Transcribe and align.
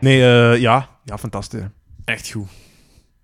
Nee, 0.00 0.22
eh, 0.22 0.60
ja. 0.60 0.88
Ja, 1.04 1.18
fantastisch. 1.18 1.62
Echt 2.04 2.30
goed. 2.30 2.48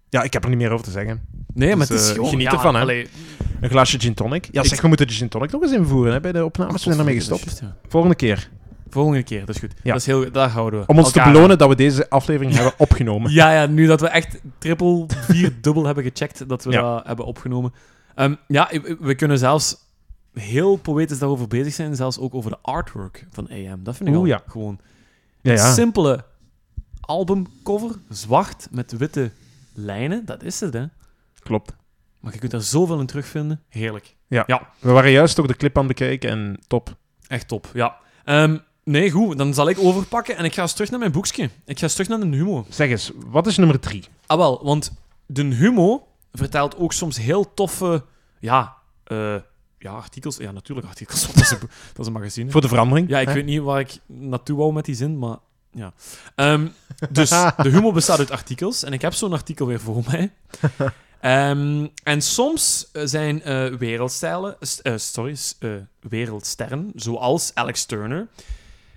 Ja, 0.09 0.23
ik 0.23 0.33
heb 0.33 0.43
er 0.43 0.49
niet 0.49 0.59
meer 0.59 0.71
over 0.71 0.85
te 0.85 0.91
zeggen. 0.91 1.27
Nee, 1.55 1.77
maar 1.77 1.87
Dus, 1.87 1.89
het 1.89 2.01
is 2.01 2.09
eh, 2.09 2.15
gewoon... 2.15 2.31
geniet 2.31 2.47
ja, 2.47 2.53
ervan, 2.53 2.75
hè. 2.75 2.81
allee, 2.81 3.09
Een 3.61 3.71
glaasje 3.71 4.01
gin 4.01 4.15
tonic. 4.15 4.49
Ja, 4.53 4.63
Ik- 4.63 4.69
zeg, 4.69 4.81
we 4.81 4.89
moeten 4.89 5.07
de 5.07 5.13
gin 5.13 5.29
tonic 5.29 5.51
nog 5.51 5.63
eens 5.63 5.73
invoeren 5.73 6.13
hè, 6.13 6.21
bij 6.21 6.33
de 6.33 6.45
opnames. 6.45 6.75
we 6.75 6.79
zijn 6.81 6.99
ermee 6.99 7.15
gestopt. 7.15 7.63
Volgende 7.89 8.17
keer. 8.17 8.51
Volgende 8.91 9.23
keer, 9.23 9.41
dat 9.47 9.55
is 9.55 9.61
goed. 9.61 9.73
Ja. 9.83 9.93
Dat 9.93 10.01
is 10.01 10.07
heel, 10.07 10.31
daar 10.33 10.49
houden 10.49 10.81
we. 10.81 10.87
Om 10.87 10.99
ons 10.99 11.13
te 11.13 11.19
elkaar 11.19 11.33
belonen 11.33 11.59
dat 11.59 11.69
we 11.69 11.75
deze 11.75 12.11
aflevering 12.11 12.55
hebben 12.59 12.73
opgenomen. 12.77 13.33
Ja, 13.33 13.53
ja, 13.53 13.67
nu 13.67 13.87
dat 13.87 14.01
we 14.01 14.09
echt 14.09 14.41
triple, 14.59 15.05
vier 15.09 15.53
dubbel 15.61 15.85
hebben 15.87 16.05
gecheckt, 16.05 16.49
dat 16.49 16.65
we 16.65 16.71
Ja. 16.71 16.81
dat 16.95 17.07
hebben 17.07 17.25
opgenomen. 17.25 17.73
Ehm, 18.15 18.35
ja, 18.49 18.71
we 19.01 19.15
kunnen 19.15 19.39
zelfs 19.39 19.77
heel 20.33 20.77
poëtisch 20.77 21.19
daarover 21.19 21.49
bezig 21.49 21.73
zijn, 21.75 21.97
zelfs 21.97 22.19
ook 22.19 22.35
over 22.35 22.51
de 22.51 22.59
artwork 22.63 23.27
van 23.31 23.49
AM. 23.51 23.83
Dat 23.83 23.97
vind 23.97 24.09
ik 24.09 24.15
Oeh, 24.15 24.25
al 24.25 24.29
ja. 24.29 24.43
gewoon 24.47 24.79
ja. 25.41 25.73
simpele 25.73 26.25
albumcover, 27.07 27.97
zwart 28.09 28.69
met 28.71 28.93
witte 28.97 29.31
lijnen, 29.73 30.25
dat 30.25 30.43
is 30.43 30.61
het, 30.61 30.75
hè. 30.75 30.85
Klopt. 31.43 31.77
Maar 32.21 32.33
je 32.33 32.39
kunt 32.39 32.53
daar 32.53 32.61
zoveel 32.61 33.01
in 33.01 33.07
terugvinden. 33.07 33.63
Heerlijk. 33.69 34.17
We 34.29 34.91
waren 34.91 35.11
juist 35.11 35.41
ook 35.41 35.49
de 35.49 35.57
clip 35.57 35.79
aan 35.79 35.87
het 35.87 35.97
bekijken 35.97 36.31
en 36.31 36.61
top. 36.67 36.97
Echt 37.27 37.49
top, 37.49 37.71
ja. 37.75 37.97
Ehm, 38.25 38.59
nee, 38.85 39.11
goed, 39.11 39.39
dan 39.39 39.55
zal 39.55 39.69
ik 39.69 39.79
overpakken 39.79 40.37
en 40.37 40.45
ik 40.45 40.55
ga 40.55 40.63
eens 40.63 40.73
terug 40.73 40.91
naar 40.91 40.99
mijn 40.99 41.13
boekje. 41.13 41.51
Ik 41.65 41.79
ga 41.79 41.83
eens 41.83 41.93
terug 41.93 42.09
naar 42.09 42.21
de 42.21 42.37
humo. 42.37 42.67
Zeg 42.69 42.89
eens, 42.89 43.11
wat 43.27 43.47
is 43.47 43.57
nummer 43.57 43.81
drie? 43.81 44.05
Ah, 44.27 44.39
wel, 44.39 44.65
want 44.65 44.93
de 45.27 45.43
Humo 45.43 46.07
vertelt 46.33 46.77
ook 46.77 46.93
soms 46.93 47.17
heel 47.19 47.55
toffe, 47.55 48.05
ja, 48.39 48.77
eh, 49.05 49.37
ja 49.79 49.93
artikels. 49.93 50.37
Ja, 50.37 50.51
natuurlijk 50.51 50.87
artikels, 50.87 51.27
dat 51.27 51.37
is 51.37 51.51
een, 51.51 51.59
dat 51.61 51.99
is 51.99 52.07
een 52.07 52.13
magazine. 52.13 52.51
Voor 52.51 52.61
de 52.61 52.69
verandering. 52.69 53.09
Ja, 53.09 53.19
ik 53.19 53.29
hè? 53.29 53.35
weet 53.35 53.45
niet 53.45 53.63
waar 53.63 53.81
ik 53.81 53.99
naartoe 54.07 54.57
wou 54.57 54.73
met 54.73 54.85
die 54.85 54.95
zin, 54.95 55.19
maar 55.19 55.37
ja. 55.75 55.93
Ehm, 56.35 56.67
dus 57.11 57.29
de 57.29 57.55
Humo 57.69 57.93
bestaat 57.93 58.19
uit 58.19 58.31
artikels 58.31 58.83
en 58.83 58.93
ik 58.93 59.03
heb 59.03 59.15
zo'n 59.15 59.33
artikel 59.33 59.67
weer 59.67 59.81
voor 59.81 60.03
mij. 60.07 60.33
Ehm, 61.21 61.87
en 62.03 62.23
soms 62.23 62.89
eh, 62.93 63.03
zijn 63.05 63.43
eh, 63.43 63.67
wereldstijlen, 63.67 64.57
st- 64.61 64.79
eh, 64.81 64.93
sorry, 64.97 65.37
wereldsterren, 66.01 66.93
zoals 66.95 67.51
Alex 67.55 67.85
Turner, 67.85 68.27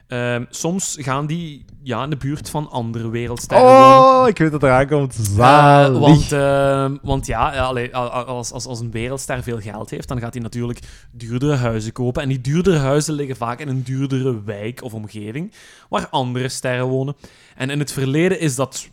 ehm, 0.08 0.46
soms 0.50 0.96
gaan 1.00 1.26
die 1.26 1.66
ja, 1.84 2.04
in 2.04 2.10
de 2.10 2.18
buurt 2.18 2.50
van 2.50 2.70
andere 2.70 3.10
wereldsterren 3.10 3.66
wonen. 3.66 4.22
Oh, 4.22 4.28
ik 4.28 4.38
weet 4.38 4.52
dat 4.52 4.64
eraan 4.64 4.88
komt. 4.88 5.16
Eh, 5.18 5.24
Zalig. 5.36 6.00
want, 6.00 6.32
ehm, 6.32 6.98
want 7.02 7.26
ja, 7.26 7.50
allee, 7.58 7.96
a- 7.96 8.00
als, 8.08 8.52
als, 8.52 8.66
als 8.66 8.80
een 8.80 8.92
wereldster 8.92 9.44
veel 9.44 9.60
geld 9.60 9.90
heeft, 9.90 10.08
dan 10.08 10.20
gaat 10.20 10.34
hij 10.34 10.42
natuurlijk 10.44 10.80
duurdere 11.12 11.56
huizen 11.56 11.92
kopen. 11.92 12.22
En 12.22 12.30
die 12.30 12.42
duurdere 12.42 12.78
huizen 12.78 13.14
liggen 13.14 13.36
vaak 13.36 13.60
in 13.60 13.68
een 13.68 13.84
duurdere 13.84 14.44
wijk 14.44 14.84
of 14.84 14.94
omgeving, 14.94 15.52
waar 15.90 16.08
andere 16.10 16.50
sterren 16.50 16.86
wonen. 16.88 17.16
En 17.56 17.70
in 17.70 17.80
het 17.80 17.92
verleden 17.92 18.40
is 18.40 18.56
dat 18.56 18.90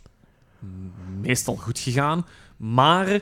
meestal 1.21 1.55
goed 1.55 1.79
gegaan, 1.79 2.25
maar 2.57 3.19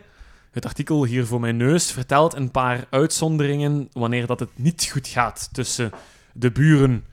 het 0.51 0.65
artikel 0.65 1.05
hier 1.05 1.25
voor 1.25 1.39
mijn 1.39 1.57
neus 1.57 1.91
vertelt 1.91 2.33
een 2.35 2.51
paar 2.51 2.85
uitzonderingen 2.89 3.89
wanneer 3.91 4.25
dat 4.27 4.39
het 4.39 4.49
niet 4.55 4.89
goed 4.91 5.07
gaat 5.07 5.49
tussen 5.51 5.91
de 6.33 6.51
buren. 6.51 7.03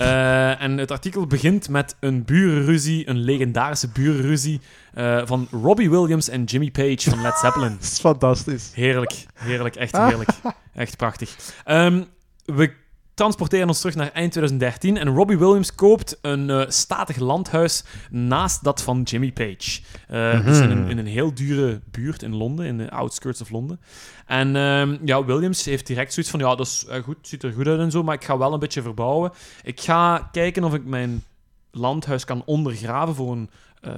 Eh, 0.00 0.62
en 0.62 0.78
het 0.78 0.90
artikel 0.90 1.26
begint 1.26 1.68
met 1.68 1.96
een 2.00 2.24
burenruzie, 2.24 3.08
een 3.08 3.18
legendarische 3.18 3.88
burenruzie 3.88 4.60
eh, 4.94 5.22
van 5.24 5.48
Robbie 5.50 5.90
Williams 5.90 6.28
en 6.28 6.44
Jimmy 6.44 6.70
Page 6.70 7.10
van 7.10 7.22
Led 7.22 7.38
Zeppelin. 7.38 7.72
Dat 7.80 7.82
is 7.82 7.98
fantastisch. 8.00 8.70
Heerlijk, 8.74 9.26
heerlijk, 9.34 9.76
echt 9.76 9.96
heerlijk. 9.96 10.30
Echt 10.74 10.96
prachtig. 10.96 11.36
Ehm, 11.64 12.02
we 12.44 12.72
transporteren 13.20 13.68
ons 13.68 13.80
terug 13.80 13.94
naar 13.94 14.10
eind 14.12 14.32
2013 14.32 14.96
en 14.96 15.14
Robbie 15.14 15.38
Williams 15.38 15.74
koopt 15.74 16.18
een 16.22 16.50
eh, 16.50 16.62
statig 16.68 17.16
landhuis 17.16 17.84
naast 18.10 18.64
dat 18.64 18.82
van 18.82 19.02
Jimmy 19.02 19.32
Page. 19.32 19.80
Eh, 20.08 20.44
Dus 20.44 20.60
in 20.60 20.70
een, 20.70 20.88
in 20.88 20.98
een 20.98 21.06
heel 21.06 21.34
dure 21.34 21.80
buurt 21.90 22.22
in 22.22 22.36
Londen, 22.36 22.66
in 22.66 22.78
de 22.78 22.90
outskirts 22.90 23.40
of 23.40 23.50
Londen. 23.50 23.80
En 24.26 24.56
ehm, 24.56 24.96
ja, 25.04 25.24
Williams 25.24 25.64
heeft 25.64 25.86
direct 25.86 26.12
zoiets 26.12 26.30
van, 26.32 26.40
ja, 26.40 26.54
dat 26.54 26.66
is 26.66 26.86
eh, 26.86 27.02
goed, 27.02 27.16
ziet 27.22 27.42
er 27.42 27.52
goed 27.52 27.66
uit 27.66 27.78
en 27.78 27.90
zo, 27.90 28.02
maar 28.02 28.14
ik 28.14 28.24
ga 28.24 28.38
wel 28.38 28.52
een 28.52 28.58
beetje 28.58 28.82
verbouwen. 28.82 29.32
Ik 29.62 29.80
ga 29.80 30.28
kijken 30.32 30.64
of 30.64 30.74
ik 30.74 30.84
mijn 30.84 31.24
landhuis 31.70 32.24
kan 32.24 32.42
ondergraven 32.44 33.14
voor 33.14 33.32
een 33.32 33.50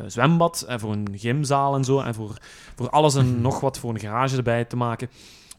zwembad 0.06 0.64
en 0.68 0.80
voor 0.80 0.92
een 0.92 1.08
gymzaal 1.16 1.74
en 1.74 1.84
zo. 1.84 2.00
En 2.00 2.14
voor, 2.14 2.36
voor 2.76 2.90
alles 2.90 3.14
en 3.14 3.40
nog 3.40 3.60
wat 3.60 3.78
voor 3.78 3.90
een 3.90 4.00
garage 4.00 4.36
erbij 4.36 4.64
te 4.64 4.76
maken. 4.76 5.08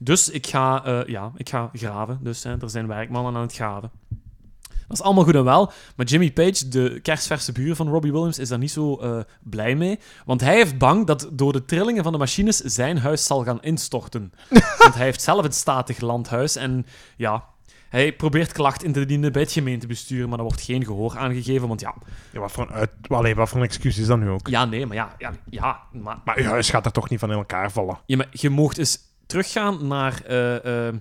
Dus 0.03 0.29
ik 0.29 0.47
ga, 0.47 0.85
eh, 0.85 1.07
ja, 1.07 1.31
ik 1.35 1.49
ga 1.49 1.69
graven. 1.73 2.19
Dus 2.21 2.43
hè, 2.43 2.61
er 2.61 2.69
zijn 2.69 2.87
werkmannen 2.87 3.35
aan 3.35 3.41
het 3.41 3.53
graven. 3.53 3.91
Dat 4.87 4.97
is 4.97 5.01
allemaal 5.01 5.23
goed 5.23 5.35
en 5.35 5.43
wel. 5.43 5.71
Maar 5.95 6.05
Jimmy 6.05 6.31
Page, 6.31 6.67
de 6.67 6.99
kerstverse 7.01 7.51
buur 7.51 7.75
van 7.75 7.89
Robbie 7.89 8.11
Williams, 8.11 8.39
is 8.39 8.49
daar 8.49 8.57
niet 8.57 8.71
zo 8.71 8.95
eh, 8.95 9.19
blij 9.43 9.75
mee. 9.75 9.99
Want 10.25 10.41
hij 10.41 10.55
heeft 10.55 10.77
bang 10.77 11.05
dat 11.05 11.29
door 11.31 11.53
de 11.53 11.65
trillingen 11.65 12.03
van 12.03 12.11
de 12.11 12.17
machines 12.17 12.57
zijn 12.57 12.97
huis 12.97 13.25
zal 13.25 13.43
gaan 13.43 13.61
instorten. 13.61 14.33
want 14.77 14.95
hij 14.95 15.03
heeft 15.03 15.21
zelf 15.21 15.45
een 15.45 15.51
statig 15.51 15.99
landhuis. 15.99 16.55
En 16.55 16.85
ja, 17.17 17.43
hij 17.89 18.13
probeert 18.13 18.51
klacht 18.51 18.83
in 18.83 18.93
te 18.93 19.05
dienen 19.05 19.31
bij 19.31 19.41
het 19.41 19.51
gemeentebestuur. 19.51 20.29
Maar 20.29 20.37
er 20.37 20.43
wordt 20.43 20.61
geen 20.61 20.85
gehoor 20.85 21.17
aangegeven. 21.17 21.67
Want 21.67 21.81
ja, 21.81 21.93
Ja, 22.31 22.39
wat, 22.39 22.51
voor 22.51 22.63
een 22.63 22.73
uit... 22.73 22.91
Allee, 23.07 23.35
wat 23.35 23.49
voor 23.49 23.57
een 23.57 23.65
excuus 23.65 23.97
is 23.97 24.07
dat 24.07 24.19
nu 24.19 24.29
ook? 24.29 24.47
ja 24.47 24.65
nee, 24.65 24.85
maar 24.85 24.95
ja, 24.95 25.15
ja, 25.17 25.31
ja 25.49 25.79
maar 25.91 26.17
Maar 26.25 26.37
uw 26.37 26.49
huis 26.49 26.69
gaat 26.69 26.85
er 26.85 26.91
toch 26.91 27.09
niet 27.09 27.19
van 27.19 27.31
in 27.31 27.37
elkaar 27.37 27.71
vallen? 27.71 27.99
Ja, 28.05 28.17
maar 28.17 28.29
je 28.31 28.49
mocht 28.49 28.77
eens 28.77 28.99
teruggaan 29.25 29.87
naar 29.87 30.21
eh, 30.27 30.55
eh, 30.55 30.87
eh, 30.87 30.93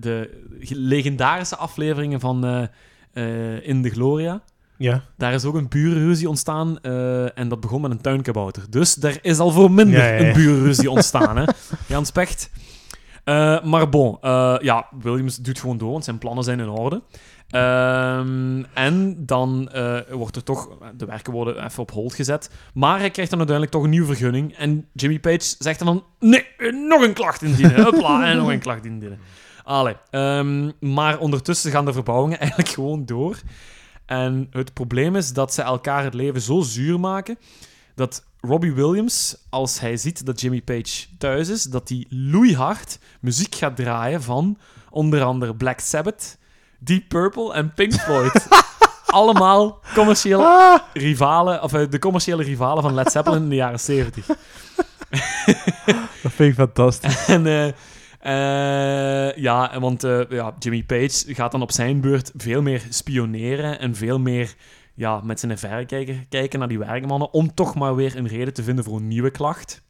de 0.00 0.44
legendarische 0.68 1.56
afleveringen 1.56 2.20
van 2.20 2.68
In 3.62 3.82
de 3.82 3.90
Gloria. 3.90 4.42
Ja. 4.76 5.02
Daar 5.16 5.32
is 5.32 5.44
ook 5.44 5.54
een 5.54 5.68
burenruzie 5.68 6.28
ontstaan 6.28 6.80
en 7.34 7.48
dat 7.48 7.60
begon 7.60 7.80
met 7.80 7.90
een 7.90 8.00
tuinkabouter. 8.00 8.62
Dus 8.70 9.02
er 9.02 9.18
is 9.22 9.38
al 9.38 9.50
voor 9.50 9.70
minder 9.70 9.98
Ja, 9.98 10.06
ja, 10.06 10.14
ja. 10.14 10.26
een 10.26 10.32
burenruzie 10.32 10.90
ontstaan, 10.90 11.36
hè? 11.36 11.44
Jan 11.86 12.06
Specht. 12.06 12.50
Maar 13.64 13.88
bon, 13.88 14.18
ja, 14.60 14.88
Williams 15.00 15.36
doet 15.36 15.60
gewoon 15.60 15.78
door, 15.78 15.90
want 15.90 16.04
zijn 16.04 16.18
plannen 16.18 16.44
zijn 16.44 16.60
in 16.60 16.68
orde. 16.68 17.02
Ehm, 17.48 18.62
en 18.74 19.26
dan 19.26 19.68
eh, 19.72 20.00
wordt 20.10 20.36
er 20.36 20.42
toch, 20.42 20.68
de 20.96 21.04
werken 21.04 21.32
worden 21.32 21.64
even 21.64 21.82
op 21.82 21.90
hold 21.90 22.14
gezet. 22.14 22.50
Maar 22.74 22.98
hij 22.98 23.10
krijgt 23.10 23.30
dan 23.30 23.38
uiteindelijk 23.38 23.76
toch 23.76 23.84
een 23.84 23.90
nieuwe 23.90 24.14
vergunning. 24.14 24.56
En 24.56 24.88
Jimmy 24.92 25.18
Page 25.18 25.54
zegt 25.58 25.78
dan: 25.78 26.04
Nee, 26.18 26.46
nog 26.88 27.02
een 27.02 27.12
klacht 27.12 27.42
indienen. 27.42 27.82
Hopla, 27.84 28.26
en 28.26 28.36
nog 28.36 28.48
een 28.48 28.58
klacht 28.58 28.84
indienen. 28.84 29.18
Allee. 29.64 29.96
ehm, 30.10 30.70
maar 30.80 31.18
ondertussen 31.18 31.70
gaan 31.70 31.84
de 31.84 31.92
verbouwingen 31.92 32.38
eigenlijk 32.40 32.70
gewoon 32.70 33.04
door. 33.04 33.38
En 34.06 34.46
het 34.50 34.72
probleem 34.72 35.16
is 35.16 35.32
dat 35.32 35.54
ze 35.54 35.62
elkaar 35.62 36.04
het 36.04 36.14
leven 36.14 36.40
zo 36.40 36.60
zuur 36.60 37.00
maken 37.00 37.38
dat 37.94 38.24
Robbie 38.40 38.72
Williams, 38.72 39.36
als 39.50 39.80
hij 39.80 39.96
ziet 39.96 40.26
dat 40.26 40.40
Jimmy 40.40 40.62
Page 40.62 41.06
thuis 41.18 41.48
is, 41.48 41.62
dat 41.62 41.88
hij 41.88 42.06
loeihard 42.08 42.98
muziek 43.20 43.54
gaat 43.54 43.76
draaien 43.76 44.22
van 44.22 44.58
onder 44.90 45.22
andere 45.22 45.54
Black 45.54 45.80
Sabbath, 45.80 46.37
Deep 46.78 47.08
Purple 47.08 47.52
en 47.54 47.74
Pink 47.74 47.92
Floyd. 47.92 48.48
Allemaal 49.06 49.80
commerciële 49.94 50.44
Ah! 50.44 50.80
rivalen, 50.92 51.62
of 51.62 51.72
eh, 51.72 51.90
de 51.90 51.98
commerciële 51.98 52.42
rivalen 52.42 52.82
van 52.82 52.94
Led 52.94 53.12
Zeppelin 53.12 53.42
in 53.42 53.48
de 53.48 53.54
jaren 53.54 53.80
70. 53.80 54.26
Dat 56.22 56.32
vind 56.32 56.50
ik 56.50 56.54
fantastisch. 56.54 57.26
En 57.26 57.46
eh, 57.46 57.68
eh, 58.20 59.36
ja, 59.36 59.80
want 59.80 60.02
ja, 60.28 60.54
Jimmy 60.58 60.82
Page 60.82 61.34
gaat 61.34 61.52
dan 61.52 61.62
op 61.62 61.72
zijn 61.72 62.00
beurt 62.00 62.32
veel 62.36 62.62
meer 62.62 62.82
spioneren 62.88 63.78
en 63.78 63.94
veel 63.94 64.18
meer 64.18 64.54
ja, 64.94 65.20
met 65.20 65.40
zijn 65.40 65.58
verrekijker 65.58 66.26
kijken 66.28 66.58
naar 66.58 66.68
die 66.68 66.78
werkmannen 66.78 67.32
om 67.32 67.54
toch 67.54 67.74
maar 67.74 67.94
weer 67.94 68.16
een 68.16 68.28
reden 68.28 68.54
te 68.54 68.62
vinden 68.62 68.84
voor 68.84 68.96
een 68.96 69.08
nieuwe 69.08 69.30
klacht. 69.30 69.82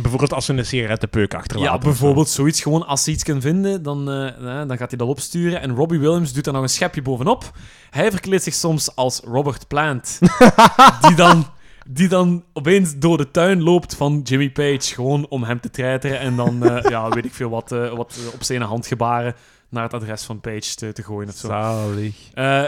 Bijvoorbeeld 0.00 0.32
als 0.32 0.44
ze 0.44 0.52
een 0.52 0.66
sigarettenpeuk 0.66 1.34
achterlaten. 1.34 1.72
Ja, 1.72 1.80
zo. 1.80 1.88
bijvoorbeeld 1.88 2.28
zoiets. 2.28 2.62
Gewoon 2.62 2.86
als 2.86 3.04
ze 3.04 3.10
iets 3.10 3.22
kan 3.22 3.40
vinden, 3.40 3.82
dan, 3.82 4.10
eh, 4.10 4.68
dan 4.68 4.76
gaat 4.76 4.88
hij 4.88 4.98
dat 4.98 5.08
opsturen. 5.08 5.60
En 5.60 5.74
Robbie 5.74 5.98
Williams 5.98 6.32
doet 6.32 6.44
daar 6.44 6.54
nog 6.54 6.62
een 6.62 6.68
schepje 6.68 7.02
bovenop. 7.02 7.52
Hij 7.90 8.10
verkleedt 8.10 8.42
zich 8.42 8.54
soms 8.54 8.96
als 8.96 9.20
Robert 9.20 9.68
Plant. 9.68 10.18
die, 11.06 11.14
dan, 11.14 11.46
die 11.88 12.08
dan 12.08 12.44
opeens 12.52 12.98
door 12.98 13.16
de 13.16 13.30
tuin 13.30 13.62
loopt 13.62 13.94
van 13.94 14.20
Jimmy 14.24 14.50
Page. 14.50 14.94
Gewoon 14.94 15.28
om 15.28 15.42
hem 15.44 15.60
te 15.60 15.70
treiteren. 15.70 16.18
En 16.18 16.36
dan, 16.36 16.64
eh, 16.64 16.90
ja, 16.90 17.08
weet 17.14 17.24
ik 17.24 17.34
veel 17.34 17.50
wat, 17.50 17.72
eh, 17.72 17.96
wat 17.96 18.18
op 18.34 18.42
zijn 18.42 18.62
handgebaren 18.62 19.34
naar 19.68 19.82
het 19.82 19.94
adres 19.94 20.22
van 20.22 20.40
Page 20.40 20.74
te, 20.74 20.92
te 20.92 21.02
gooien 21.02 21.28
of 21.28 21.34
zo. 21.34 21.48
Zalig. 21.48 22.14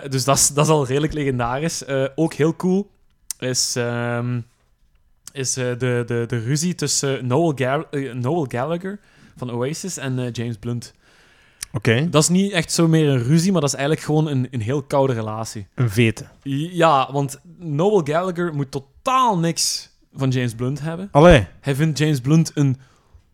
Dus 0.08 0.24
dat 0.24 0.36
is, 0.36 0.48
dat 0.48 0.64
is 0.64 0.72
al 0.72 0.86
redelijk 0.86 1.12
legendarisch. 1.12 1.84
Ook 2.14 2.34
heel 2.34 2.56
cool 2.56 2.90
is, 3.38 3.76
ehm, 3.76 4.40
is 5.36 5.56
eh, 5.56 5.64
de, 5.78 6.02
de, 6.06 6.24
de 6.26 6.38
ruzie 6.38 6.74
tussen 6.74 7.26
Noel, 7.26 7.52
Ga- 7.54 7.86
eh, 7.90 8.12
Noel 8.14 8.44
Gallagher 8.48 8.98
van 9.36 9.50
Oasis 9.50 9.96
en 9.96 10.18
eh, 10.18 10.32
James 10.32 10.56
Blunt. 10.56 10.94
Oké. 11.72 12.08
Dat 12.10 12.22
is 12.22 12.28
niet 12.28 12.52
echt 12.52 12.72
zo 12.72 12.88
meer 12.88 13.08
een 13.08 13.22
ruzie, 13.22 13.52
maar 13.52 13.60
dat 13.60 13.70
is 13.70 13.76
eigenlijk 13.76 14.06
gewoon 14.06 14.26
een, 14.28 14.48
een 14.50 14.60
heel 14.60 14.82
koude 14.82 15.12
relatie. 15.12 15.66
Een 15.74 15.90
vete. 15.90 16.24
Ja, 16.72 17.12
want 17.12 17.40
Noel 17.58 18.00
Gallagher 18.04 18.54
moet 18.54 18.70
totaal 18.70 19.38
niks 19.38 19.90
van 20.14 20.28
James 20.30 20.54
Blunt 20.54 20.80
hebben. 20.80 21.08
Allee. 21.12 21.46
Hij 21.60 21.74
vindt 21.74 21.98
James 21.98 22.20
Blunt 22.20 22.50
een 22.54 22.76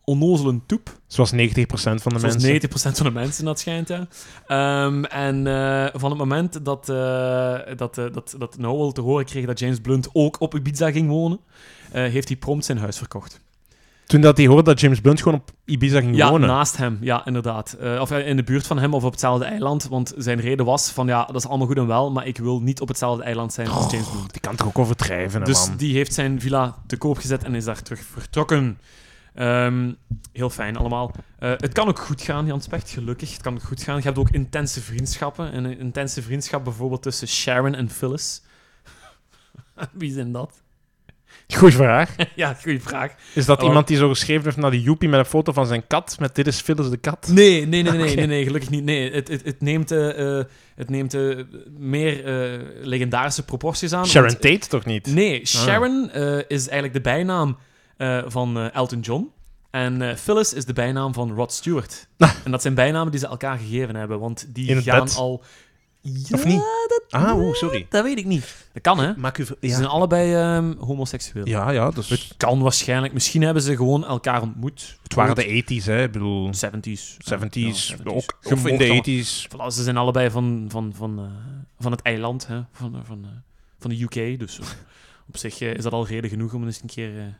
onnozele 0.03 0.59
toep. 0.65 0.97
Zoals 1.07 1.31
90% 1.31 1.35
van 1.35 2.13
de 2.13 2.19
Zoals 2.19 2.21
mensen. 2.21 2.69
90% 2.69 2.71
van 2.97 3.05
de 3.05 3.11
mensen, 3.11 3.45
dat 3.45 3.59
schijnt, 3.59 3.87
ja. 3.87 4.07
Ehm, 4.47 5.03
en 5.03 5.47
eh, 5.47 5.85
van 5.93 6.09
het 6.09 6.19
moment 6.19 6.65
dat, 6.65 6.89
eh, 6.89 7.57
dat, 7.75 7.97
eh, 7.97 8.05
dat, 8.13 8.35
dat 8.37 8.57
Noel 8.57 8.91
te 8.91 9.01
horen 9.01 9.25
kreeg 9.25 9.45
dat 9.45 9.59
James 9.59 9.79
Blunt 9.79 10.09
ook 10.13 10.39
op 10.41 10.55
Ibiza 10.55 10.91
ging 10.91 11.09
wonen, 11.09 11.39
heeft 11.91 12.27
hij 12.27 12.37
prompt 12.37 12.65
zijn 12.65 12.77
huis 12.77 12.97
verkocht. 12.97 13.41
Toen 14.05 14.21
dat 14.21 14.37
hij 14.37 14.45
hoorde 14.47 14.63
dat 14.63 14.79
James 14.79 14.99
Blunt 14.99 15.21
gewoon 15.21 15.39
op 15.39 15.51
Ibiza 15.65 15.99
ging 15.99 16.15
Ja, 16.15 16.29
wonen. 16.29 16.47
naast 16.47 16.77
hem, 16.77 16.97
ja, 17.01 17.25
inderdaad. 17.25 17.77
Of 17.99 18.11
in 18.11 18.35
de 18.35 18.43
buurt 18.43 18.67
van 18.67 18.79
hem 18.79 18.93
of 18.93 19.03
op 19.03 19.11
hetzelfde 19.11 19.45
eiland. 19.45 19.87
Want 19.87 20.13
zijn 20.17 20.39
reden 20.39 20.65
was 20.65 20.89
van, 20.89 21.07
ja, 21.07 21.25
dat 21.25 21.35
is 21.35 21.47
allemaal 21.47 21.67
goed 21.67 21.77
en 21.77 21.87
wel, 21.87 22.11
maar 22.11 22.27
ik 22.27 22.37
wil 22.37 22.59
niet 22.61 22.81
op 22.81 22.87
hetzelfde 22.87 23.23
eiland 23.23 23.53
zijn 23.53 23.67
als 23.67 23.91
James 23.91 24.09
Blunt. 24.09 24.31
Die 24.31 24.41
kan 24.41 24.55
toch 24.55 24.67
ook 24.67 24.79
overdrijven, 24.79 25.39
hè, 25.39 25.45
Dus 25.45 25.67
man. 25.67 25.77
die 25.77 25.93
heeft 25.95 26.13
zijn 26.13 26.41
villa 26.41 26.75
te 26.87 26.97
koop 26.97 27.17
gezet 27.17 27.43
en 27.43 27.55
is 27.55 27.65
daar 27.65 27.81
terug 27.81 28.01
vertrokken. 28.13 28.77
Ehm, 29.33 29.91
heel 30.33 30.49
fijn 30.49 30.77
allemaal. 30.77 31.11
Eh, 31.39 31.51
het 31.57 31.73
kan 31.73 31.87
ook 31.87 31.99
goed 31.99 32.21
gaan, 32.21 32.45
Jan 32.45 32.61
Specht, 32.61 32.89
gelukkig. 32.89 33.31
Het 33.33 33.41
kan 33.41 33.53
ook 33.53 33.63
goed 33.63 33.83
gaan. 33.83 33.97
Je 33.97 34.01
hebt 34.03 34.17
ook 34.17 34.29
intense 34.29 34.81
vriendschappen. 34.81 35.55
Een 35.57 35.77
intense 35.79 36.21
vriendschap 36.21 36.63
bijvoorbeeld 36.63 37.01
tussen 37.01 37.27
Sharon 37.27 37.75
en 37.75 37.89
Phyllis. 37.89 38.41
Wie 39.91 40.11
zijn 40.13 40.31
dat? 40.31 40.61
Goeie 41.55 41.73
vraag. 41.75 42.15
ja, 42.35 42.53
goede 42.53 42.79
vraag. 42.79 43.11
Is 43.33 43.45
dat 43.45 43.55
Hallo. 43.55 43.67
iemand 43.69 43.87
die 43.87 43.97
zo 43.97 44.09
geschreven 44.09 44.43
heeft 44.43 44.57
naar 44.57 44.71
de 44.71 44.81
Joepie 44.81 45.09
met 45.09 45.19
een 45.19 45.25
foto 45.25 45.51
van 45.51 45.67
zijn 45.67 45.87
kat? 45.87 46.15
Met 46.19 46.35
dit 46.35 46.47
is 46.47 46.61
Phyllis 46.61 46.89
de 46.89 46.97
kat? 46.97 47.27
Nee, 47.31 47.65
nee, 47.67 47.83
nee, 47.83 47.91
nee, 47.91 48.15
nee, 48.15 48.25
nee, 48.35 48.43
gelukkig 48.43 48.69
niet. 48.69 48.83
Nee, 48.83 49.11
het, 49.11 49.27
het, 49.27 49.45
het 49.45 49.61
neemt, 49.61 49.91
eh, 49.91 50.37
eh, 50.39 50.45
het 50.75 50.89
neemt 50.89 51.13
eh, 51.13 51.37
meer 51.77 52.25
eh, 52.25 52.59
legendarische 52.81 53.45
proporties 53.45 53.93
aan. 53.93 54.05
Sharon 54.07 54.27
want- 54.29 54.41
Tate 54.41 54.67
toch 54.67 54.85
niet? 54.85 55.07
Nee, 55.07 55.45
Sharon 55.45 56.09
eh, 56.11 56.37
is 56.37 56.67
eigenlijk 56.67 56.93
de 56.93 57.01
bijnaam 57.01 57.57
eh, 57.97 58.23
van 58.25 58.57
eh, 58.57 58.75
Elton 58.75 58.99
John. 58.99 59.31
En 59.69 60.01
eh, 60.01 60.15
Phyllis 60.15 60.53
is 60.53 60.65
de 60.65 60.73
bijnaam 60.73 61.13
van 61.13 61.31
Rod 61.33 61.51
Stewart. 61.53 62.07
en 62.43 62.51
dat 62.51 62.61
zijn 62.61 62.73
bijnamen 62.73 63.11
die 63.11 63.19
ze 63.19 63.27
elkaar 63.27 63.57
gegeven 63.57 63.95
hebben, 63.95 64.19
want 64.19 64.45
die 64.49 64.81
gaan 64.81 65.03
bed? 65.03 65.15
al... 65.15 65.43
Ja, 66.05 66.35
Of 66.37 66.45
niet? 66.45 66.63
Dat, 66.87 67.03
Ah, 67.21 67.37
oeh, 67.37 67.53
sorry. 67.55 67.85
dat 67.89 68.03
weet 68.03 68.17
ik 68.17 68.25
niet. 68.25 68.67
Dat 68.73 68.81
kan, 68.81 68.99
hè? 68.99 69.13
Maak 69.17 69.37
u... 69.37 69.45
Ze 69.45 69.55
zijn 69.61 69.85
allebei 69.85 70.33
ehm, 70.33 70.77
homoseksueel. 70.77 71.47
ja, 71.47 71.69
ja 71.71 71.89
dus... 71.91 72.09
Het 72.09 72.33
kan 72.37 72.59
waarschijnlijk. 72.61 73.13
Misschien 73.13 73.41
hebben 73.41 73.63
ze 73.63 73.75
gewoon 73.75 74.05
elkaar 74.05 74.41
ontmoet. 74.41 74.97
Het 75.03 75.13
waren 75.13 75.35
de 75.35 75.63
80s, 75.63 75.83
hè. 75.85 76.03
Ik 76.03 76.11
bedoel... 76.11 76.47
70s. 76.47 77.17
70s, 77.33 77.85
Ja, 77.87 77.95
ook. 78.03 78.37
Of 78.43 78.65
in 78.67 78.77
de 78.77 78.83
allemaal- 78.83 79.03
80s. 79.03 79.47
Voilà, 79.49 79.73
ze 79.75 79.83
zijn 79.83 79.97
allebei 79.97 80.29
van, 80.29 80.65
van, 80.69 80.93
van, 80.95 81.29
van 81.79 81.91
het 81.91 82.01
eiland, 82.01 82.47
hè? 82.47 82.61
Van, 82.71 83.01
van, 83.05 83.25
van 83.79 83.89
de 83.89 84.01
UK. 84.01 84.39
Dus 84.39 84.59
op 85.27 85.37
zich 85.37 85.59
is 85.61 85.83
dat 85.83 85.93
al 85.93 86.07
reden 86.07 86.29
genoeg 86.29 86.53
om 86.53 86.65
eens 86.65 86.81
een 86.81 86.87
keer 86.87 87.37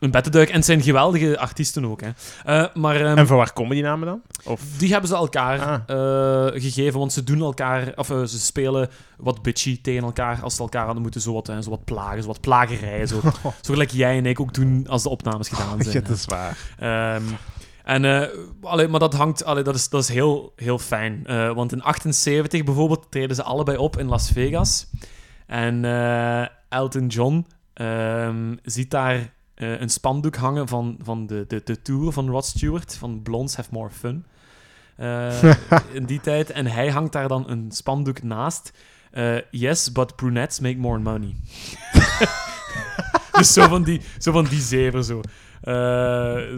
een 0.00 0.10
bed 0.10 0.24
te 0.24 0.30
duiken. 0.30 0.52
En 0.52 0.58
het 0.58 0.68
zijn 0.68 0.82
geweldige 0.82 1.38
artiesten 1.38 1.86
ook. 1.86 2.00
Hè? 2.00 2.10
Eh, 2.44 2.74
maar 2.74 2.96
ehm, 2.96 3.18
En 3.18 3.26
van 3.26 3.36
waar 3.36 3.52
komen 3.52 3.74
die 3.74 3.84
namen 3.84 4.06
dan? 4.06 4.22
Of... 4.44 4.62
die 4.78 4.90
hebben 4.90 5.08
ze 5.08 5.14
elkaar 5.16 5.60
Ah. 5.60 5.80
eh, 5.86 6.62
gegeven, 6.62 6.98
want 6.98 7.12
ze 7.12 7.24
doen 7.24 7.40
elkaar, 7.40 7.92
of 7.96 8.10
eh, 8.10 8.22
ze 8.22 8.38
spelen 8.38 8.88
wat 9.16 9.42
bitchy 9.42 9.80
tegen 9.80 10.02
elkaar 10.02 10.38
als 10.42 10.54
ze 10.54 10.62
elkaar 10.62 10.84
hadden 10.84 11.02
moeten 11.02 11.20
zo 11.20 11.32
wat, 11.32 11.46
hè, 11.46 11.62
zo 11.62 11.70
wat 11.70 11.84
plagen, 11.84 12.22
zo 12.22 12.28
wat 12.28 12.40
plagerijen. 12.40 13.08
Zo, 13.08 13.20
zo 13.42 13.72
gelijk 13.72 13.90
jij 13.90 14.16
en 14.16 14.26
ik 14.26 14.40
ook 14.40 14.54
doen 14.54 14.86
als 14.88 15.02
de 15.02 15.08
opnames 15.08 15.48
gedaan 15.48 15.82
zijn. 15.82 15.94
Ja, 15.94 16.00
hè. 16.00 16.08
dat 16.08 16.16
is 16.16 16.24
waar. 16.24 16.56
Ehm, 16.78 17.24
en, 17.84 18.30
allee, 18.62 18.88
maar 18.88 19.00
dat 19.00 19.14
hangt, 19.14 19.44
allee, 19.44 19.62
dat 19.62 19.74
is, 19.74 19.88
dat 19.88 20.02
is 20.02 20.08
heel, 20.08 20.52
heel 20.56 20.78
fijn. 20.78 21.22
Want 21.54 21.72
in 21.72 21.82
78 21.82 22.64
bijvoorbeeld 22.64 23.06
treden 23.10 23.36
ze 23.36 23.42
allebei 23.42 23.76
op 23.76 23.98
in 23.98 24.06
Las 24.06 24.30
Vegas. 24.30 24.86
En 25.46 25.84
Elton 26.68 27.06
John 27.06 27.46
ehm, 27.74 28.56
ziet 28.62 28.90
daar 28.90 29.32
eh, 29.60 29.80
een 29.80 29.88
spandoek 29.88 30.36
hangen 30.36 30.68
van, 30.68 30.98
van 31.02 31.26
de, 31.26 31.44
de, 31.48 31.60
de 31.64 31.82
tour 31.82 32.12
van 32.12 32.30
Rod 32.30 32.44
Stewart, 32.44 32.96
van 32.96 33.22
Blondes 33.22 33.56
Have 33.56 33.68
More 33.72 33.90
Fun. 33.90 34.24
Eh, 34.96 35.42
in 35.92 36.04
die 36.04 36.20
tijd. 36.20 36.50
En 36.50 36.66
hij 36.66 36.90
hangt 36.90 37.12
daar 37.12 37.28
dan 37.28 37.50
een 37.50 37.72
spandoek 37.72 38.22
naast. 38.22 38.72
Eh, 39.10 39.36
yes, 39.50 39.92
but 39.92 40.16
brunettes 40.16 40.60
make 40.60 40.76
more 40.76 40.98
money. 40.98 41.36
dus 43.38 43.52
zo 43.52 43.68
van 43.68 43.82
die, 43.82 44.00
zo 44.18 44.32
van 44.32 44.44
die 44.44 44.60
zeven 44.60 45.04
zo. 45.04 45.20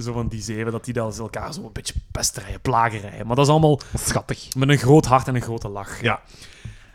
Zo 0.00 0.12
van 0.12 0.28
die 0.28 0.43
zeven, 0.43 0.72
dat 0.72 0.84
die 0.84 0.94
dan 0.94 1.12
elkaar 1.19 1.52
zo 1.52 1.64
een 1.64 1.72
beetje 1.72 1.94
pesterijen, 2.12 2.60
plagerijen. 2.60 3.26
Maar 3.26 3.37
dat 3.37 3.44
is 3.44 3.50
allemaal 3.50 3.81
Schattig. 3.94 4.54
met 4.54 4.69
een 4.69 4.78
groot 4.78 5.06
hart 5.06 5.28
en 5.28 5.34
een 5.34 5.43
grote 5.43 5.69
lach. 5.69 6.02
Ja. 6.02 6.20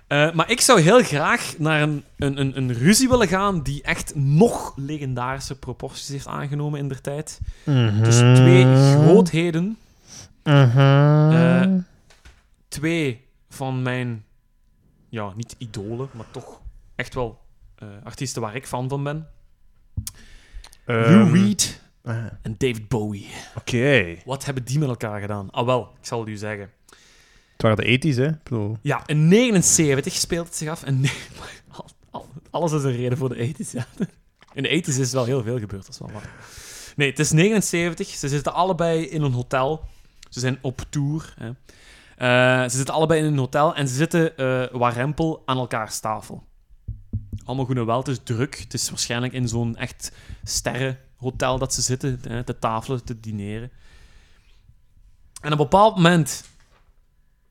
Eh, 0.07 0.31
maar 0.33 0.51
ik 0.51 0.61
zou 0.61 0.81
heel 0.81 1.03
graag 1.03 1.53
naar 1.57 1.81
een, 1.81 2.03
een, 2.17 2.39
een, 2.39 2.57
een 2.57 2.73
ruzie 2.73 3.09
willen 3.09 3.27
gaan 3.27 3.61
die 3.63 3.81
echt 3.83 4.15
nog 4.15 4.73
legendarische 4.75 5.59
proporties 5.59 6.07
heeft 6.07 6.27
aangenomen 6.27 6.79
in 6.79 6.87
der 6.87 7.01
tijd. 7.01 7.39
Dus 8.01 8.17
twee 8.17 8.63
grootheden, 8.63 9.77
Eh, 10.43 11.63
twee 12.67 13.25
van 13.49 13.81
mijn, 13.81 14.25
ja, 15.09 15.33
niet 15.35 15.55
idolen, 15.57 16.09
maar 16.11 16.31
toch 16.31 16.61
echt 16.95 17.13
wel 17.13 17.39
eh, 17.75 17.87
artiesten 18.03 18.41
waar 18.41 18.55
ik 18.55 18.67
fan 18.67 18.89
van 18.89 19.03
ben. 19.03 19.27
Lou 20.85 21.03
Ehm, 21.03 21.33
Reed 21.33 21.81
ah, 22.03 22.25
en 22.41 22.55
David 22.57 22.87
Bowie. 22.87 23.27
Oké. 23.55 24.15
Wat 24.25 24.45
hebben 24.45 24.63
die 24.63 24.79
met 24.79 24.89
elkaar 24.89 25.19
gedaan? 25.19 25.49
Ah 25.51 25.65
wel, 25.65 25.81
ik 25.99 26.05
zal 26.05 26.19
het 26.19 26.29
u 26.29 26.35
zeggen. 26.35 26.69
Het 27.57 27.61
waren 27.61 27.99
de 27.99 28.13
80s, 28.13 28.15
hè? 28.15 28.55
Ja, 28.81 29.03
in 29.05 29.27
79 29.27 30.13
speelt 30.13 30.47
het 30.47 30.55
zich 30.55 30.69
af. 30.69 30.83
En 30.83 31.03
alles 32.49 32.71
is 32.71 32.83
een 32.83 32.95
reden 32.95 33.17
voor 33.17 33.29
de 33.29 33.53
80s. 33.53 33.71
Ja. 33.71 33.85
In 34.53 34.63
de 34.63 34.83
80s 34.83 34.99
is 34.99 35.11
wel 35.11 35.25
heel 35.25 35.43
veel 35.43 35.59
gebeurd, 35.59 35.85
dat 35.85 35.93
is 35.93 35.99
wel 35.99 36.11
waar. 36.11 36.29
Nee, 36.95 37.09
het 37.09 37.19
is 37.19 37.31
79. 37.31 38.07
Ze 38.07 38.27
zitten 38.27 38.53
allebei 38.53 39.05
in 39.05 39.21
een 39.21 39.33
hotel. 39.33 39.83
Ze 40.29 40.39
zijn 40.39 40.57
op 40.61 40.81
tour. 40.89 41.33
Hè. 41.39 41.49
Eh, 42.17 42.69
ze 42.69 42.75
zitten 42.77 42.93
allebei 42.93 43.19
in 43.19 43.25
een 43.25 43.37
hotel 43.37 43.75
en 43.75 43.87
ze 43.87 43.95
zitten 43.95 44.37
eh 44.37 44.65
warempel 44.71 45.41
aan 45.45 45.57
elkaars 45.57 45.99
tafel. 45.99 46.43
Allemaal 47.45 47.65
goed 47.65 47.77
en 47.77 47.85
wel, 47.85 47.97
het 47.97 48.07
is 48.07 48.19
druk. 48.23 48.59
Het 48.59 48.73
is 48.73 48.89
waarschijnlijk 48.89 49.33
in 49.33 49.47
zo'n 49.47 49.75
echt 49.75 50.11
sterrenhotel 50.43 51.57
dat 51.57 51.73
ze 51.73 51.81
zitten, 51.81 52.19
hè, 52.27 52.43
te 52.43 52.59
tafelen, 52.59 53.03
te 53.03 53.19
dineren. 53.19 53.71
En 55.41 55.53
op 55.53 55.59
een 55.59 55.69
bepaald 55.69 55.95
moment 55.95 56.43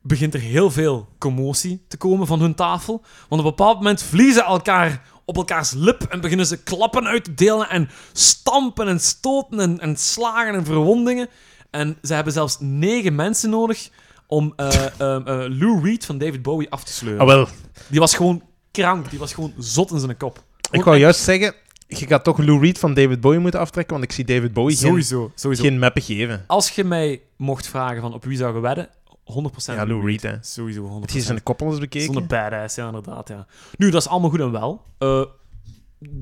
begint 0.07 0.33
er 0.33 0.39
heel 0.39 0.71
veel 0.71 1.07
commotie 1.17 1.85
te 1.87 1.97
komen 1.97 2.27
van 2.27 2.39
hun 2.39 2.55
tafel. 2.55 3.01
Want 3.01 3.41
op 3.41 3.47
een 3.47 3.55
bepaald 3.55 3.77
moment 3.77 4.03
vliezen 4.03 4.45
elkaar 4.45 5.01
op 5.25 5.37
elkaars 5.37 5.71
lip 5.71 6.01
en 6.01 6.21
beginnen 6.21 6.45
ze 6.45 6.63
klappen 6.63 7.07
uit 7.07 7.23
te 7.23 7.33
delen 7.33 7.69
en 7.69 7.89
stampen 8.13 8.87
en 8.87 8.99
stoten 8.99 9.59
en, 9.59 9.79
en 9.79 9.97
slagen 9.97 10.53
en 10.53 10.65
verwondingen. 10.65 11.29
En 11.71 11.97
ze 12.01 12.13
hebben 12.13 12.33
zelfs 12.33 12.57
negen 12.59 13.15
mensen 13.15 13.49
nodig 13.49 13.89
om 14.27 14.53
eh, 14.55 14.85
eh, 14.85 15.15
eh, 15.15 15.51
Lou 15.59 15.81
Reed 15.83 16.05
van 16.05 16.17
David 16.17 16.41
Bowie 16.41 16.69
af 16.69 16.83
te 16.83 16.93
sleuren. 16.93 17.21
Ah, 17.21 17.27
wel. 17.27 17.47
Die 17.87 17.99
was 17.99 18.15
gewoon 18.15 18.43
krank, 18.71 19.09
die 19.09 19.19
was 19.19 19.33
gewoon 19.33 19.53
zot 19.57 19.91
in 19.91 19.99
zijn 19.99 20.17
kop. 20.17 20.43
Ik 20.71 20.83
wou 20.83 20.97
juist 20.97 21.19
zeggen, 21.19 21.53
je 21.87 22.07
gaat 22.07 22.23
toch 22.23 22.37
Lou 22.37 22.59
Reed 22.59 22.79
van 22.79 22.93
David 22.93 23.21
Bowie 23.21 23.39
moeten 23.39 23.59
aftrekken, 23.59 23.93
want 23.93 24.05
ik 24.05 24.11
zie 24.11 24.25
David 24.25 24.53
Bowie 24.53 24.75
geen, 24.75 24.87
Sowieso, 24.87 25.31
sowieso. 25.35 25.63
geen 25.63 25.79
meppen 25.79 26.01
geven. 26.01 26.43
Als 26.47 26.69
je 26.69 26.83
mij 26.83 27.21
mocht 27.37 27.67
vragen 27.67 28.01
van 28.01 28.13
op 28.13 28.25
wie 28.25 28.37
zou 28.37 28.55
je 28.55 28.61
wedden, 28.61 28.89
100% 29.27 29.75
Ja, 29.75 29.85
Lou 29.85 30.05
Reed, 30.05 30.21
hè. 30.21 30.37
Sowieso 30.41 30.99
100%. 30.99 31.01
Het 31.01 31.15
is 31.15 31.25
zijn 31.25 31.43
koppel 31.43 31.67
eens 31.67 31.79
bekeken. 31.79 32.13
Zo'n 32.13 32.27
badass, 32.27 32.75
ja, 32.75 32.85
inderdaad, 32.85 33.27
ja. 33.27 33.47
Nu, 33.77 33.89
dat 33.89 34.01
is 34.01 34.07
allemaal 34.07 34.29
goed 34.29 34.39
en 34.39 34.51
wel. 34.51 34.83
Eh, 34.97 35.23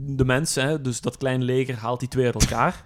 de 0.08 0.26
mensen, 0.26 0.68
hè, 0.68 0.82
dus 0.82 1.02
dat 1.02 1.18
kleine 1.18 1.44
leger, 1.44 1.76
haalt 1.76 2.00
die 2.00 2.10
twee 2.10 2.26
uit 2.26 2.42
elkaar. 2.42 2.84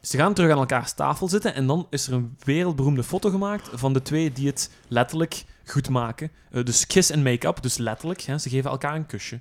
Ze 0.00 0.16
gaan 0.16 0.34
terug 0.34 0.50
aan 0.50 0.58
elkaars 0.58 0.92
tafel 0.92 1.28
zitten 1.28 1.54
en 1.54 1.66
dan 1.66 1.86
is 1.90 2.06
er 2.06 2.12
een 2.12 2.36
wereldberoemde 2.44 3.02
foto 3.02 3.30
gemaakt 3.30 3.68
van 3.72 3.92
de 3.92 4.02
twee 4.02 4.32
die 4.32 4.46
het 4.46 4.70
letterlijk 4.88 5.44
goed 5.64 5.88
maken. 5.88 6.30
Eh, 6.50 6.64
dus 6.64 6.86
kiss 6.86 7.10
en 7.10 7.22
make-up, 7.22 7.62
dus 7.62 7.76
letterlijk. 7.76 8.20
Hè, 8.20 8.38
ze 8.38 8.48
geven 8.48 8.70
elkaar 8.70 8.94
een 8.94 9.06
kusje. 9.06 9.40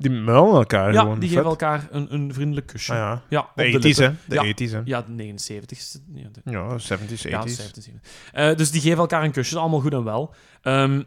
Die 0.00 0.10
muilen 0.10 0.54
elkaar 0.54 0.92
ja, 0.92 1.00
gewoon. 1.00 1.18
die 1.18 1.28
vet. 1.28 1.36
geven 1.38 1.50
elkaar 1.50 1.88
een, 1.90 2.14
een 2.14 2.34
vriendelijk 2.34 2.66
kusje. 2.66 2.92
Ah, 2.92 2.98
ja. 2.98 3.22
Ja, 3.28 3.40
op 3.40 3.50
De 3.54 3.78
de 3.78 3.88
80s, 3.94 3.96
hè. 3.98 4.10
De 4.26 4.34
Ja. 4.34 4.42
80s, 4.68 4.72
hè. 4.72 4.80
Ja, 4.84 5.02
de 5.02 5.10
79 5.12 5.78
is 5.78 5.92
het- 5.92 6.02
ja, 6.14 6.28
de- 6.32 6.50
Ja, 6.50 6.78
70s, 6.78 7.20
80s. 7.22 7.30
ja, 7.30 7.40
17, 7.46 7.82
17. 7.82 8.00
Eh, 8.32 8.54
dus 8.56 8.70
die 8.70 8.80
geven 8.80 8.98
elkaar 8.98 9.24
een 9.24 9.30
kusje, 9.32 9.58
allemaal 9.58 9.80
goed 9.80 9.92
en 9.92 10.04
wel. 10.04 10.34
Ehm, 10.62 11.02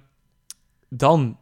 dan 0.90 1.38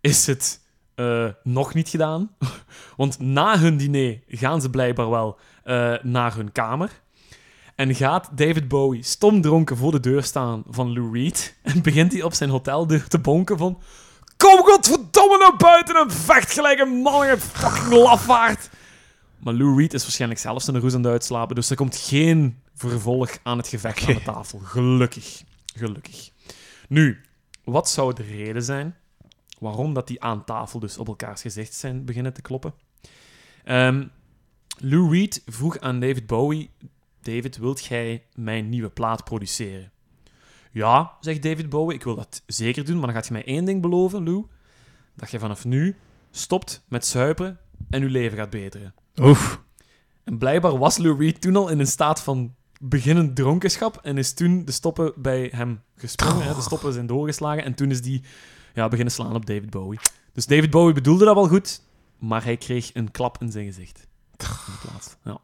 is 0.00 0.26
het 0.26 0.60
eh, 0.94 1.26
nog 1.42 1.74
niet 1.74 1.88
gedaan. 1.88 2.30
Want 2.96 3.18
na 3.18 3.58
hun 3.58 3.76
diner 3.76 4.20
gaan 4.28 4.60
ze 4.60 4.70
blijkbaar 4.70 5.10
wel 5.10 5.38
eh, 5.64 5.94
naar 6.02 6.34
hun 6.34 6.52
kamer. 6.52 6.90
En 7.74 7.94
gaat 7.94 8.30
David 8.34 8.68
Bowie 8.68 9.02
stomdronken 9.02 9.76
voor 9.76 9.90
de 9.92 10.00
deur 10.00 10.22
staan 10.22 10.62
van 10.68 10.92
Lou 10.92 11.12
Reed. 11.12 11.56
En 11.62 11.82
begint 11.82 12.12
hij 12.12 12.22
op 12.22 12.32
zijn 12.34 12.50
hoteldeur 12.50 13.08
te 13.08 13.18
bonken 13.18 13.58
van... 13.58 13.80
Kom 14.40 14.64
godverdomme 14.64 15.38
naar 15.38 15.56
buiten 15.56 15.96
en 15.96 16.10
vecht 16.10 16.52
gelijk 16.52 16.78
een 16.78 16.88
man, 16.88 17.38
fucking 17.38 17.92
lafaard. 17.92 18.70
Maar 19.38 19.54
Lou 19.54 19.80
Reed 19.80 19.94
is 19.94 20.02
waarschijnlijk 20.02 20.40
zelfs 20.40 20.68
in 20.68 20.74
de 20.74 20.80
roes 20.80 20.94
aan 20.94 21.02
het 21.02 21.12
uitslapen. 21.12 21.54
Dus 21.54 21.70
er 21.70 21.76
komt 21.76 21.96
geen 21.96 22.62
vervolg 22.74 23.38
aan 23.42 23.56
het 23.56 23.68
gevecht 23.68 24.06
aan 24.08 24.14
de 24.14 24.22
tafel. 24.32 24.58
Gelukkig. 24.58 25.42
Gelukkig. 25.74 26.30
Nu, 26.88 27.20
wat 27.64 27.88
zou 27.88 28.14
de 28.14 28.22
reden 28.22 28.62
zijn 28.62 28.96
waarom 29.58 29.94
dat 29.94 30.06
die 30.06 30.22
aan 30.22 30.44
tafel 30.44 30.78
dus 30.78 30.98
op 30.98 31.08
elkaars 31.08 31.40
gezicht 31.40 31.74
zijn 31.74 32.04
beginnen 32.04 32.32
te 32.32 32.42
kloppen? 32.42 32.74
Ehm, 33.64 34.06
Lou 34.78 35.10
Reed 35.10 35.42
vroeg 35.46 35.78
aan 35.78 36.00
David 36.00 36.26
Bowie 36.26 36.70
David, 37.22 37.56
wilt 37.56 37.84
jij 37.84 38.24
mijn 38.34 38.68
nieuwe 38.68 38.90
plaat 38.90 39.24
produceren? 39.24 39.92
Ja, 40.70 41.16
zegt 41.20 41.42
David 41.42 41.68
Bowie, 41.68 41.96
ik 41.96 42.04
wil 42.04 42.14
dat 42.14 42.42
zeker 42.46 42.84
doen, 42.84 42.96
maar 42.96 43.06
dan 43.06 43.14
gaat 43.14 43.26
je 43.26 43.32
mij 43.32 43.44
één 43.44 43.64
ding 43.64 43.82
beloven, 43.82 44.24
Lou. 44.24 44.46
Dat 45.14 45.30
je 45.30 45.38
vanaf 45.38 45.64
nu 45.64 45.96
stopt 46.30 46.84
met 46.88 47.06
zuipen 47.06 47.58
en 47.90 48.00
je 48.00 48.08
leven 48.08 48.38
gaat 48.38 48.50
beteren. 48.50 48.94
Oef. 49.20 49.62
En 50.24 50.38
blijkbaar 50.38 50.78
was 50.78 50.98
Lou 50.98 51.18
Reed 51.18 51.40
toen 51.40 51.56
al 51.56 51.68
in 51.68 51.78
een 51.78 51.86
staat 51.86 52.22
van 52.22 52.54
beginnend 52.80 53.36
dronkenschap 53.36 53.98
en 54.02 54.18
is 54.18 54.32
toen 54.32 54.64
de 54.64 54.72
stoppen 54.72 55.12
bij 55.16 55.50
hem 55.54 55.82
gesprongen. 55.96 56.46
Hè? 56.46 56.54
De 56.54 56.60
stoppen 56.60 56.92
zijn 56.92 57.06
doorgeslagen 57.06 57.64
en 57.64 57.74
toen 57.74 57.90
is 57.90 58.02
die 58.02 58.22
ja, 58.74 58.88
beginnen 58.88 59.14
slaan 59.14 59.34
op 59.34 59.46
David 59.46 59.70
Bowie. 59.70 59.98
Dus 60.32 60.46
David 60.46 60.70
Bowie 60.70 60.94
bedoelde 60.94 61.24
dat 61.24 61.34
wel 61.34 61.48
goed, 61.48 61.82
maar 62.18 62.44
hij 62.44 62.56
kreeg 62.56 62.94
een 62.94 63.10
klap 63.10 63.40
in 63.40 63.50
zijn 63.50 63.64
gezicht. 63.64 64.08
In 64.38 64.88
plaats. 64.88 65.16
Ja. 65.24 65.40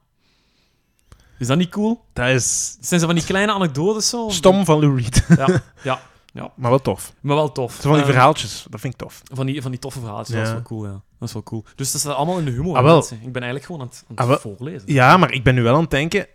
Is 1.38 1.46
dat 1.46 1.56
niet 1.58 1.68
cool? 1.70 2.04
Dat 2.12 2.28
is 2.28 2.76
zijn 2.80 3.00
zo 3.00 3.06
van 3.06 3.14
die 3.14 3.24
kleine 3.24 3.52
anekdotes 3.52 4.08
zo. 4.08 4.28
stom 4.28 4.64
van 4.64 4.80
Lou 4.80 4.96
Reed. 5.00 5.24
Ja, 5.82 6.02
ja, 6.32 6.52
maar 6.56 6.70
wel 6.70 6.80
tof. 6.80 7.12
maar 7.20 7.36
wel 7.36 7.52
tof. 7.52 7.74
Zo 7.74 7.88
van 7.88 7.96
die 7.96 8.04
verhaaltjes, 8.06 8.66
dat 8.70 8.80
vind 8.80 8.92
ik 8.92 8.98
tof. 8.98 9.22
Van 9.34 9.46
die, 9.46 9.62
van 9.62 9.70
die 9.70 9.80
toffe 9.80 9.98
verhaaltjes, 10.00 10.36
dat 10.36 10.38
Ja. 10.38 10.42
is 10.46 10.52
wel 10.52 10.62
cool, 10.62 10.84
ja. 10.84 11.02
Dat 11.18 11.28
is 11.28 11.32
wel 11.34 11.42
cool. 11.42 11.64
Dus 11.74 11.92
dat 11.92 12.00
staat 12.00 12.14
allemaal 12.14 12.38
in 12.38 12.44
de 12.44 12.50
humor, 12.50 12.76
Ah, 12.76 12.82
wel. 12.82 12.98
Ik 12.98 13.32
ben 13.32 13.42
eigenlijk 13.42 13.64
gewoon 13.64 13.80
aan 13.80 13.86
het, 13.86 14.04
aan 14.16 14.28
het 14.30 14.36
Ah, 14.36 14.42
voorlezen. 14.42 14.92
Ja, 14.92 15.16
maar 15.16 15.32
ik 15.32 15.42
ben 15.44 15.54
nu 15.54 15.62
wel 15.62 15.74
aan 15.74 15.80
het 15.80 15.90
denken... 15.90 16.26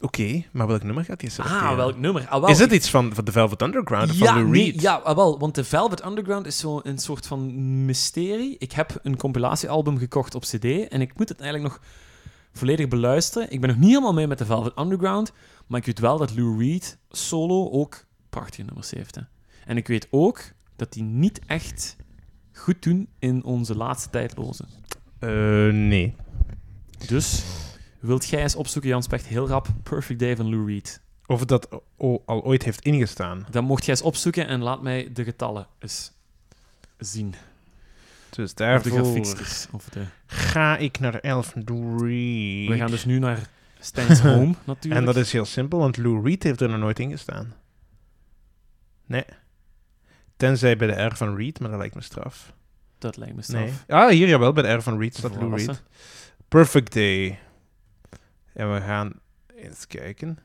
Oké, 0.00 0.44
maar 0.52 0.66
welk 0.66 0.82
nummer 0.82 1.04
gaat 1.04 1.20
hij 1.20 1.30
selecteren? 1.30 1.68
Ah, 1.68 1.76
welk 1.76 1.96
nummer? 1.96 2.26
Ah, 2.28 2.40
wel, 2.40 2.48
Is 2.50 2.58
het 2.58 2.72
iets 2.72 2.90
van, 2.90 3.14
van 3.14 3.24
The 3.24 3.32
Velvet 3.32 3.62
Underground 3.62 4.10
of 4.10 4.16
ja, 4.18 4.24
van 4.26 4.34
Lou 4.34 4.48
nee, 4.48 4.64
Reed? 4.72 4.80
ja, 4.80 4.94
ah, 4.94 5.16
wel, 5.16 5.38
want 5.38 5.54
de 5.54 5.64
Velvet 5.64 6.04
Underground 6.04 6.46
is 6.46 6.58
zo 6.58 6.80
een 6.82 6.98
soort 6.98 7.26
van 7.26 7.84
mysterie. 7.84 8.56
Ik 8.58 8.72
heb 8.72 8.98
een 9.02 9.16
compilatiealbum 9.16 9.98
gekocht 9.98 10.34
op 10.34 10.42
CD 10.42 10.64
en 10.88 11.00
ik 11.00 11.12
moet 11.18 11.28
het 11.28 11.40
eigenlijk 11.40 11.72
nog 11.72 11.80
volledig 12.58 12.88
beluisteren. 12.88 13.50
Ik 13.50 13.60
ben 13.60 13.68
nog 13.70 13.78
niet 13.78 13.88
helemaal 13.88 14.12
mee 14.12 14.26
met 14.26 14.38
de 14.38 14.44
Velvet 14.44 14.78
Underground, 14.78 15.32
maar 15.66 15.80
ik 15.80 15.86
weet 15.86 15.98
wel 15.98 16.18
dat 16.18 16.36
Lou 16.36 16.58
Reed 16.58 16.98
solo 17.10 17.70
ook 17.70 18.04
prachtige 18.30 18.62
nummers 18.62 18.90
heeft. 18.90 19.14
Hè. 19.14 19.22
En 19.64 19.76
ik 19.76 19.86
weet 19.86 20.08
ook 20.10 20.40
dat 20.76 20.92
die 20.92 21.02
niet 21.02 21.40
echt 21.46 21.96
goed 22.52 22.82
doen 22.82 23.08
in 23.18 23.44
onze 23.44 23.76
laatste 23.76 24.10
tijdloze. 24.10 24.64
Eh, 25.18 25.28
nee. 25.72 26.14
Dus 27.06 27.44
wilt 28.00 28.28
jij 28.28 28.42
eens 28.42 28.56
opzoeken, 28.56 28.90
Jan 28.90 29.02
Specht, 29.02 29.26
heel 29.26 29.48
rap, 29.48 29.68
Perfect 29.82 30.18
Day 30.18 30.36
van 30.36 30.50
Lou 30.50 30.66
Reed. 30.66 31.00
Of 31.26 31.44
dat 31.44 31.68
al 31.96 32.22
ooit 32.26 32.62
heeft 32.62 32.84
ingestaan. 32.84 33.46
Dan 33.50 33.64
mocht 33.64 33.84
jij 33.84 33.94
eens 33.94 34.04
opzoeken 34.04 34.46
en 34.46 34.62
laat 34.62 34.82
mij 34.82 35.12
de 35.12 35.24
getallen 35.24 35.66
eens 35.78 36.12
zien. 36.98 37.34
Dus 38.30 38.54
daarvoor. 38.54 39.00
Of 39.72 39.88
de... 39.88 40.04
ga 40.26 40.76
ik 40.76 40.98
naar 40.98 41.14
Elf 41.14 41.54
Reed. 41.54 42.68
We 42.68 42.74
gaan 42.76 42.90
dus 42.90 43.04
nu 43.04 43.18
naar 43.18 43.48
Stijn's 43.80 44.20
Home, 44.28 44.54
natuurlijk. 44.64 45.00
En 45.00 45.06
dat 45.06 45.16
is 45.16 45.32
heel 45.32 45.44
simpel, 45.44 45.78
want 45.78 45.96
Lou 45.96 46.22
Reed 46.24 46.42
heeft 46.42 46.60
er 46.60 46.68
nog 46.68 46.78
nooit 46.78 46.98
in 46.98 47.10
gestaan. 47.10 47.54
Nee. 49.06 49.24
Tenzij 50.36 50.76
bij 50.76 50.86
de 50.86 51.02
R 51.04 51.16
van 51.16 51.36
Reed, 51.36 51.60
maar 51.60 51.70
dat 51.70 51.78
lijkt 51.78 51.94
me 51.94 52.00
straf. 52.02 52.52
Dat 52.98 53.16
lijkt 53.16 53.34
me 53.36 53.42
Nee. 53.46 53.68
straf. 53.68 53.84
Ah, 54.02 54.08
hier 54.10 54.28
jawel, 54.28 54.52
bij 54.52 54.62
de 54.62 54.72
R 54.72 54.82
van 54.82 54.98
Reed 54.98 55.16
staat 55.16 55.34
Lou 55.34 55.56
Reed. 55.56 55.82
Perfect 56.48 56.92
Day. 56.92 57.38
En 58.52 58.72
we 58.74 58.80
gaan 58.80 59.12
eens 59.56 59.86
kijken. 59.86 60.38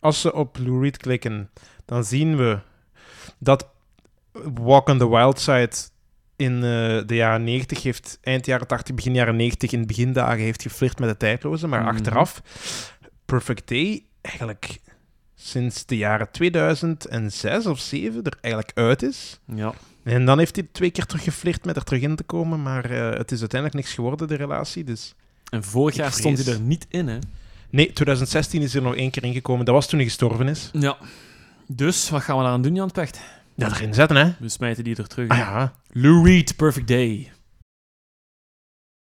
Als 0.00 0.20
ze 0.20 0.32
op 0.32 0.58
Lou 0.58 0.82
Reed 0.82 0.96
klikken, 0.96 1.50
dan 1.84 2.04
zien 2.04 2.36
we 2.36 2.58
dat 3.38 3.68
Walk 4.54 4.88
on 4.88 4.98
the 4.98 5.08
Wild 5.08 5.40
Side 5.40 5.70
in 6.38 6.54
eh, 6.54 6.60
de 7.06 7.14
jaren 7.14 7.44
90 7.44 7.82
heeft, 7.82 8.18
eind 8.22 8.46
jaren 8.46 8.66
80, 8.66 8.94
begin 8.94 9.14
jaren 9.14 9.36
90, 9.36 9.72
in 9.72 9.80
de 9.80 9.86
begindagen 9.86 10.42
heeft 10.44 10.62
geflirt 10.62 10.98
met 10.98 11.08
de 11.08 11.16
tijdloze, 11.16 11.66
maar 11.66 11.80
Mhm. 11.80 11.88
achteraf 11.88 12.42
Perfect 13.24 13.68
Day 13.68 14.02
eigenlijk 14.20 14.78
sinds 15.34 15.86
de 15.86 15.96
jaren 15.96 16.30
2006 16.30 17.66
of 17.66 17.78
7 17.78 18.22
er 18.24 18.38
eigenlijk 18.40 18.78
uit 18.78 19.02
is. 19.02 19.40
Ja. 19.54 19.72
En 20.02 20.24
dan 20.24 20.38
heeft 20.38 20.56
hij 20.56 20.68
twee 20.72 20.90
keer 20.90 21.06
terug 21.06 21.22
geflirt 21.24 21.64
met 21.64 21.76
er 21.76 21.84
terug 21.84 22.02
in 22.02 22.16
te 22.16 22.22
komen, 22.22 22.62
maar 22.62 22.84
eh, 22.90 23.18
het 23.18 23.32
is 23.32 23.40
uiteindelijk 23.40 23.80
niks 23.82 23.94
geworden, 23.94 24.28
de 24.28 24.34
relatie. 24.34 24.84
Dus... 24.84 25.14
En 25.50 25.64
vorig 25.64 25.94
jaar 25.96 26.12
stond 26.12 26.44
hij 26.44 26.54
er 26.54 26.60
niet 26.60 26.86
in, 26.88 27.08
hè? 27.08 27.18
Nee, 27.70 27.92
2016 27.92 28.62
is 28.62 28.74
er 28.74 28.82
nog 28.82 28.94
één 28.94 29.10
keer 29.10 29.24
ingekomen. 29.24 29.64
Dat 29.64 29.74
was 29.74 29.88
toen 29.88 29.98
hij 29.98 30.08
gestorven 30.08 30.48
is. 30.48 30.70
Ja. 30.72 30.96
Dus, 31.66 32.10
wat 32.10 32.22
gaan 32.22 32.36
we 32.36 32.42
daaraan 32.42 32.62
doen, 32.62 32.74
Jan 32.74 32.90
Pecht? 32.92 33.20
Ja, 33.58 33.66
erin 33.66 33.94
zetten, 33.94 34.16
hè? 34.16 34.32
We 34.38 34.48
smijten 34.48 34.84
die 34.84 34.96
er 34.96 35.06
terug. 35.06 35.28
Ah 35.28 35.38
ja. 35.38 35.72
Lou 35.92 36.24
Reed, 36.24 36.56
Perfect 36.56 36.88
Day. 36.88 37.32